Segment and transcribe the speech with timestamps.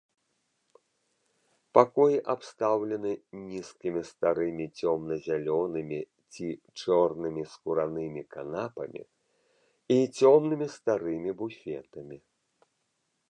[1.77, 3.11] Пакоі абстаўлены
[3.49, 5.99] нізкімі старымі цёмна-зялёнымі
[6.37, 6.47] ці
[6.85, 9.03] чорнымі скуранымі канапамі
[9.97, 12.17] і цёмнымі старымі буфетамі.